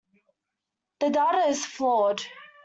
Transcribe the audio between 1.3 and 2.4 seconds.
is flawed.